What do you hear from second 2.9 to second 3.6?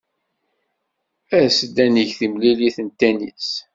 tennis.